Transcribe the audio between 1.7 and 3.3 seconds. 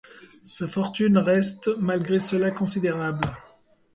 malgré cela considérable.